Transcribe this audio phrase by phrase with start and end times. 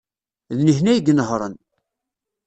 [0.57, 1.55] D nitni ay inehhṛen.